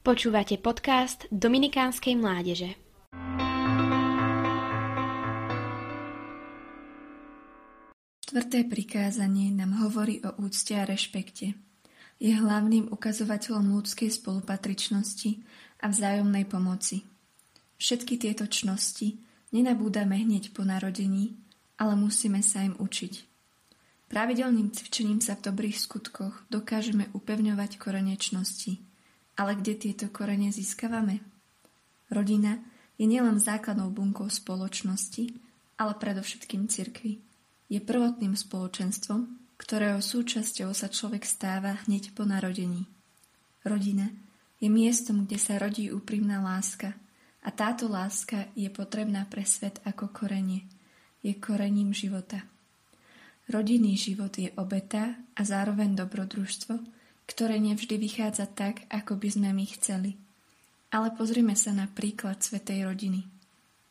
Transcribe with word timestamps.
Počúvate 0.00 0.56
podcast 0.56 1.28
Dominikánskej 1.28 2.16
mládeže. 2.16 2.72
Štvrté 8.24 8.64
prikázanie 8.64 9.52
nám 9.52 9.76
hovorí 9.84 10.24
o 10.24 10.40
úcte 10.40 10.72
a 10.72 10.88
rešpekte. 10.88 11.52
Je 12.16 12.32
hlavným 12.32 12.88
ukazovateľom 12.88 13.76
ľudskej 13.76 14.08
spolupatričnosti 14.08 15.44
a 15.84 15.92
vzájomnej 15.92 16.48
pomoci. 16.48 17.04
Všetky 17.76 18.16
tieto 18.16 18.48
čnosti 18.48 19.20
nenabúdame 19.52 20.16
hneď 20.16 20.56
po 20.56 20.64
narodení, 20.64 21.36
ale 21.76 21.92
musíme 22.00 22.40
sa 22.40 22.64
im 22.64 22.72
učiť. 22.72 23.28
Pravidelným 24.08 24.72
cvičením 24.72 25.20
sa 25.20 25.36
v 25.36 25.52
dobrých 25.52 25.76
skutkoch 25.76 26.48
dokážeme 26.48 27.12
upevňovať 27.12 27.76
korenečnosti– 27.76 28.80
ale 29.40 29.56
kde 29.56 29.72
tieto 29.80 30.12
korene 30.12 30.52
získavame? 30.52 31.24
Rodina 32.12 32.60
je 33.00 33.08
nielen 33.08 33.40
základnou 33.40 33.88
bunkou 33.88 34.28
spoločnosti, 34.28 35.32
ale 35.80 35.96
predovšetkým 35.96 36.68
cirkvi. 36.68 37.24
Je 37.72 37.80
prvotným 37.80 38.36
spoločenstvom, 38.36 39.40
ktorého 39.56 40.04
súčasťou 40.04 40.76
sa 40.76 40.92
človek 40.92 41.24
stáva 41.24 41.80
hneď 41.88 42.12
po 42.12 42.28
narodení. 42.28 42.84
Rodina 43.64 44.12
je 44.60 44.68
miestom, 44.68 45.24
kde 45.24 45.40
sa 45.40 45.56
rodí 45.56 45.88
úprimná 45.88 46.44
láska 46.44 46.92
a 47.40 47.48
táto 47.48 47.88
láska 47.88 48.52
je 48.52 48.68
potrebná 48.68 49.24
pre 49.24 49.48
svet 49.48 49.80
ako 49.88 50.12
korenie. 50.12 50.68
Je 51.24 51.32
korením 51.40 51.96
života. 51.96 52.44
Rodinný 53.48 53.96
život 53.96 54.36
je 54.36 54.52
obeta 54.60 55.16
a 55.32 55.40
zároveň 55.40 55.96
dobrodružstvo, 55.96 56.99
ktoré 57.30 57.62
nevždy 57.62 57.94
vychádza 57.94 58.50
tak, 58.50 58.82
ako 58.90 59.14
by 59.14 59.28
sme 59.30 59.54
my 59.54 59.64
chceli. 59.78 60.18
Ale 60.90 61.14
pozrime 61.14 61.54
sa 61.54 61.70
na 61.70 61.86
príklad 61.86 62.42
Svetej 62.42 62.82
rodiny. 62.90 63.22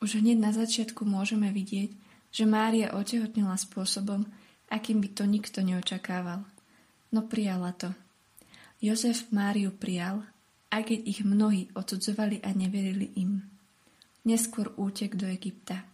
Už 0.03 0.19
hneď 0.19 0.43
na 0.43 0.51
začiatku 0.51 1.07
môžeme 1.07 1.47
vidieť, 1.55 1.95
že 2.35 2.43
Mária 2.43 2.91
otehotnila 2.91 3.55
spôsobom, 3.55 4.27
akým 4.67 4.99
by 4.99 5.09
to 5.15 5.23
nikto 5.23 5.63
neočakával. 5.63 6.43
No 7.15 7.23
prijala 7.31 7.71
to. 7.79 7.95
Jozef 8.83 9.31
Máriu 9.31 9.71
prijal, 9.71 10.27
aj 10.69 10.91
keď 10.91 10.99
ich 11.07 11.19
mnohí 11.23 11.71
odsudzovali 11.73 12.43
a 12.43 12.51
neverili 12.51 13.07
im. 13.15 13.39
Neskôr 14.27 14.75
útek 14.75 15.15
do 15.15 15.25
Egypta. 15.25 15.87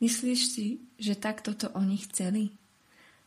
Myslíš 0.00 0.40
si, 0.48 0.66
že 0.96 1.14
takto 1.20 1.52
to 1.54 1.68
oni 1.76 2.00
chceli? 2.08 2.50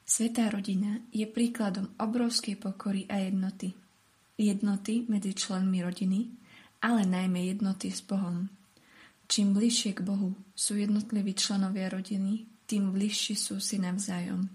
Svetá 0.07 0.47
rodina 0.47 1.03
je 1.11 1.27
príkladom 1.27 1.91
obrovskej 1.99 2.55
pokory 2.55 3.03
a 3.11 3.19
jednoty. 3.27 3.75
Jednoty 4.39 5.03
medzi 5.11 5.35
členmi 5.35 5.83
rodiny, 5.83 6.31
ale 6.79 7.03
najmä 7.03 7.51
jednoty 7.51 7.91
s 7.91 7.99
Bohom. 8.07 8.47
Čím 9.27 9.51
bližšie 9.51 9.99
k 9.99 10.07
Bohu 10.07 10.31
sú 10.55 10.79
jednotliví 10.79 11.35
členovia 11.35 11.91
rodiny, 11.91 12.47
tým 12.63 12.95
bližší 12.95 13.35
sú 13.35 13.59
si 13.59 13.83
navzájom. 13.83 14.47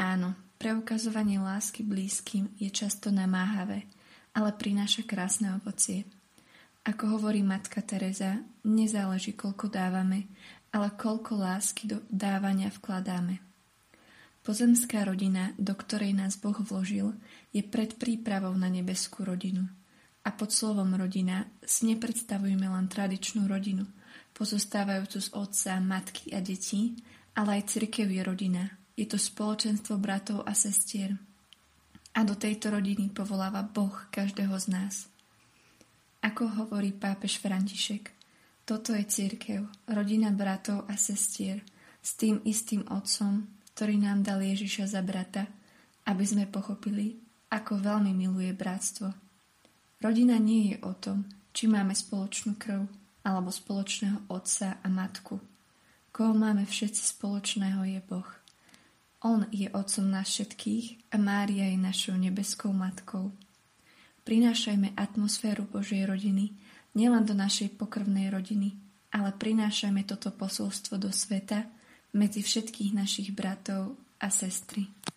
Áno, 0.00 0.32
preukazovanie 0.56 1.36
lásky 1.36 1.84
blízkym 1.84 2.48
je 2.56 2.72
často 2.72 3.12
namáhavé, 3.12 3.84
ale 4.32 4.50
prináša 4.56 5.04
krásne 5.04 5.52
ovocie. 5.60 6.08
Ako 6.88 7.20
hovorí 7.20 7.44
matka 7.44 7.84
Teresa, 7.84 8.40
nezáleží 8.64 9.36
koľko 9.36 9.68
dávame, 9.68 10.24
ale 10.72 10.88
koľko 10.96 11.36
lásky 11.36 11.84
do 11.84 12.00
dávania 12.08 12.72
vkladáme. 12.72 13.53
Pozemská 14.44 15.08
rodina, 15.08 15.56
do 15.56 15.72
ktorej 15.72 16.12
nás 16.12 16.36
Boh 16.36 16.52
vložil, 16.60 17.16
je 17.48 17.64
pred 17.64 17.96
prípravou 17.96 18.52
na 18.52 18.68
nebeskú 18.68 19.24
rodinu. 19.24 19.64
A 20.20 20.28
pod 20.36 20.52
slovom 20.52 20.92
rodina 20.92 21.48
si 21.64 21.88
nepredstavujeme 21.88 22.68
len 22.68 22.84
tradičnú 22.84 23.48
rodinu, 23.48 23.88
pozostávajúcu 24.36 25.16
z 25.16 25.28
otca, 25.32 25.80
matky 25.80 26.36
a 26.36 26.44
detí, 26.44 26.92
ale 27.32 27.56
aj 27.56 27.72
cirkev 27.72 28.12
je 28.12 28.20
rodina. 28.20 28.68
Je 28.92 29.08
to 29.08 29.16
spoločenstvo 29.16 29.96
bratov 29.96 30.44
a 30.44 30.52
sestier. 30.52 31.16
A 32.12 32.20
do 32.20 32.36
tejto 32.36 32.68
rodiny 32.68 33.16
povoláva 33.16 33.64
Boh 33.64 33.96
každého 34.12 34.60
z 34.60 34.66
nás. 34.68 34.94
Ako 36.20 36.52
hovorí 36.52 36.92
pápež 36.92 37.40
František, 37.40 38.12
toto 38.68 38.92
je 38.92 39.08
církev, 39.08 39.64
rodina 39.88 40.28
bratov 40.36 40.84
a 40.84 41.00
sestier, 41.00 41.64
s 42.04 42.12
tým 42.20 42.44
istým 42.44 42.84
otcom, 42.92 43.44
ktorý 43.74 43.98
nám 43.98 44.22
dal 44.22 44.38
Ježiša 44.38 44.86
za 44.86 45.02
brata, 45.02 45.50
aby 46.06 46.22
sme 46.22 46.46
pochopili, 46.46 47.18
ako 47.50 47.82
veľmi 47.82 48.14
miluje 48.14 48.54
bratstvo. 48.54 49.10
Rodina 49.98 50.38
nie 50.38 50.74
je 50.74 50.76
o 50.86 50.94
tom, 50.94 51.26
či 51.50 51.66
máme 51.66 51.94
spoločnú 51.94 52.54
krv 52.54 52.86
alebo 53.26 53.50
spoločného 53.50 54.30
otca 54.30 54.78
a 54.78 54.86
matku. 54.86 55.42
Koho 56.14 56.32
máme 56.36 56.62
všetci 56.62 57.18
spoločného 57.18 57.82
je 57.88 58.00
Boh. 58.06 58.30
On 59.24 59.42
je 59.50 59.66
otcom 59.72 60.06
nás 60.06 60.28
všetkých 60.30 61.10
a 61.10 61.16
Mária 61.16 61.72
je 61.72 61.78
našou 61.80 62.14
nebeskou 62.14 62.70
matkou. 62.70 63.32
Prinášajme 64.22 64.94
atmosféru 64.94 65.66
Božej 65.66 66.04
rodiny 66.06 66.52
nielen 66.94 67.26
do 67.26 67.34
našej 67.34 67.74
pokrvnej 67.74 68.30
rodiny, 68.30 68.76
ale 69.10 69.34
prinášajme 69.34 70.06
toto 70.06 70.30
posolstvo 70.30 71.00
do 71.00 71.10
sveta, 71.10 71.66
medzi 72.14 72.40
všetkých 72.40 72.94
našich 72.94 73.28
bratov 73.34 73.98
a 74.22 74.30
sestry. 74.30 74.86